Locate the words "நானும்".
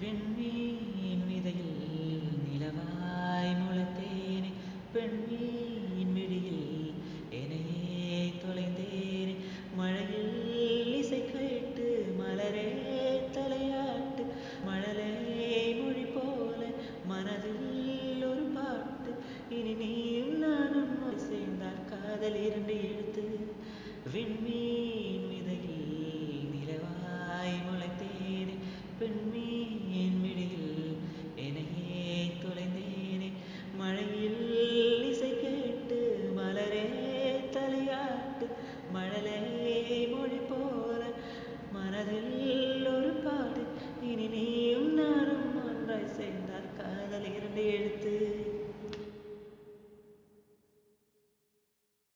20.18-21.18